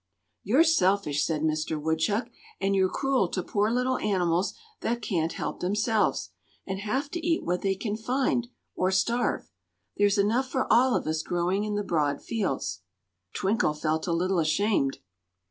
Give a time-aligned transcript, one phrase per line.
[0.41, 5.59] "You're selfish," said Mister Woodchuck, "and you're cruel to poor little animals that can't help
[5.59, 6.31] themselves,
[6.65, 9.51] and have to eat what they can find, or starve.
[9.97, 12.81] There's enough for all of us growing in the broad fields."
[13.35, 14.97] Twinkle felt a little ashamed.